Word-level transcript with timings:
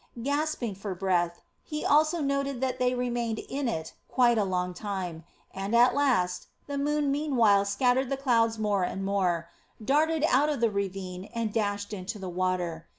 Gasping 0.19 0.73
for 0.73 0.95
breath, 0.95 1.41
he 1.63 1.85
also 1.85 2.21
noted 2.21 2.59
that 2.59 2.79
they 2.79 2.95
remained 2.95 3.37
in 3.37 3.67
it 3.67 3.93
quite 4.07 4.39
a 4.39 4.43
long 4.43 4.73
time, 4.73 5.23
and 5.53 5.75
at 5.75 5.93
last 5.93 6.47
the 6.65 6.79
moon 6.79 7.11
meanwhile 7.11 7.65
scattered 7.65 8.09
the 8.09 8.17
clouds 8.17 8.57
more 8.57 8.81
and 8.83 9.05
more 9.05 9.47
darted 9.79 10.25
out 10.27 10.49
of 10.49 10.59
the 10.59 10.71
ravine, 10.71 11.25
and 11.35 11.53
dashed 11.53 11.91
to 11.91 12.17
the 12.17 12.29
water. 12.29 12.87